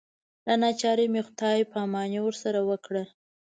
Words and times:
له 0.47 0.53
ناچارۍ 0.61 1.07
مې 1.13 1.21
خدای 1.27 1.59
پاماني 1.71 2.19
ورسره 2.23 2.59
وکړه. 2.69 3.03